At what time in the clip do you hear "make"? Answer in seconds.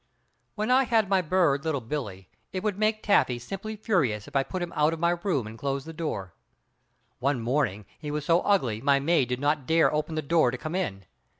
2.79-3.03